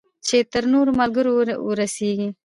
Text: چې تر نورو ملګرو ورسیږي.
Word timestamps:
چې 0.27 0.37
تر 0.51 0.63
نورو 0.73 0.91
ملګرو 0.99 1.31
ورسیږي. 1.67 2.27